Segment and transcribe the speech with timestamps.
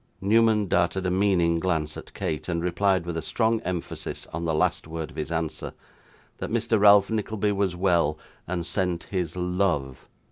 [0.19, 4.53] Newman darted a meaning glance at Kate, and replied with a strong emphasis on the
[4.55, 5.73] last word of his answer,
[6.39, 6.79] that Mr.
[6.79, 8.17] Ralph Nickleby was well,
[8.47, 10.07] and sent his LOVE.